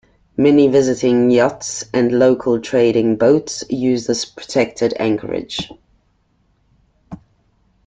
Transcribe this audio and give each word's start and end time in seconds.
Many 0.35 0.67
visiting 0.67 1.29
yachts 1.29 1.85
and 1.93 2.17
local 2.17 2.59
trading 2.59 3.17
boats 3.17 3.63
use 3.69 4.07
this 4.07 4.25
protected 4.25 4.95
anchorage. 4.99 5.69